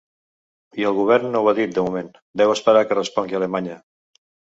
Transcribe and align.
I 0.83 0.85
el 0.91 0.95
govern 0.99 1.27
no 1.35 1.41
ho 1.45 1.49
ha 1.51 1.53
dit 1.59 1.75
de 1.75 1.83
moment, 1.87 2.09
deu 2.41 2.53
esperar 2.55 2.81
que 2.93 2.97
respongui 2.99 3.39
Alemanya. 3.41 3.77